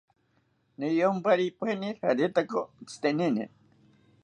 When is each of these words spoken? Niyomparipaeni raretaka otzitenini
Niyomparipaeni 0.77 1.89
raretaka 2.01 2.59
otzitenini 2.81 3.43